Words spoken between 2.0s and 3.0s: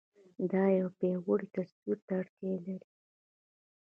ته اړتيا لري.